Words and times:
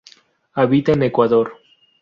Habita 0.55 0.93
en 0.93 1.03
el 1.03 1.09
Ecuador. 1.09 1.59